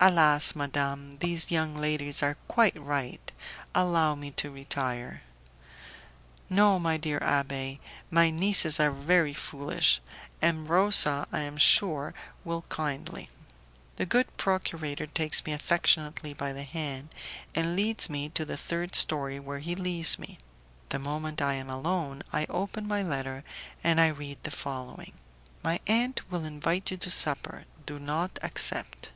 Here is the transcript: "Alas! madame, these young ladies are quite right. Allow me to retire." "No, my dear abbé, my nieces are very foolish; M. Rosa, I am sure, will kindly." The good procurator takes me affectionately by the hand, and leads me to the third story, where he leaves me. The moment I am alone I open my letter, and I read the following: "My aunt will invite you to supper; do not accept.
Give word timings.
"Alas! 0.00 0.54
madame, 0.54 1.18
these 1.18 1.50
young 1.50 1.76
ladies 1.76 2.22
are 2.22 2.36
quite 2.46 2.80
right. 2.80 3.32
Allow 3.74 4.14
me 4.14 4.30
to 4.30 4.48
retire." 4.48 5.22
"No, 6.48 6.78
my 6.78 6.96
dear 6.98 7.18
abbé, 7.18 7.80
my 8.08 8.30
nieces 8.30 8.78
are 8.78 8.92
very 8.92 9.34
foolish; 9.34 10.00
M. 10.40 10.68
Rosa, 10.68 11.26
I 11.32 11.40
am 11.40 11.56
sure, 11.56 12.14
will 12.44 12.62
kindly." 12.68 13.28
The 13.96 14.06
good 14.06 14.36
procurator 14.36 15.08
takes 15.08 15.44
me 15.44 15.52
affectionately 15.52 16.32
by 16.32 16.52
the 16.52 16.62
hand, 16.62 17.08
and 17.52 17.74
leads 17.74 18.08
me 18.08 18.28
to 18.28 18.44
the 18.44 18.56
third 18.56 18.94
story, 18.94 19.40
where 19.40 19.58
he 19.58 19.74
leaves 19.74 20.16
me. 20.16 20.38
The 20.90 21.00
moment 21.00 21.42
I 21.42 21.54
am 21.54 21.68
alone 21.68 22.22
I 22.32 22.44
open 22.48 22.86
my 22.86 23.02
letter, 23.02 23.42
and 23.82 24.00
I 24.00 24.06
read 24.06 24.38
the 24.44 24.52
following: 24.52 25.14
"My 25.64 25.80
aunt 25.88 26.30
will 26.30 26.44
invite 26.44 26.92
you 26.92 26.96
to 26.98 27.10
supper; 27.10 27.64
do 27.84 27.98
not 27.98 28.38
accept. 28.42 29.10